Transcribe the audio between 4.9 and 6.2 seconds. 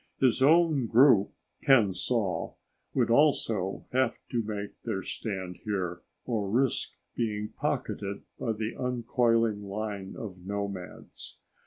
stand here